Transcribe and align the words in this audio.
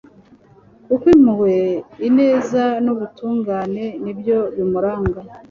koko 0.87 1.05
impuhwe, 1.15 1.53
ineza 2.07 2.63
n'ubutungane 2.83 3.85
ni 4.03 4.13
byo 4.19 4.39
bimuranga 4.55 5.19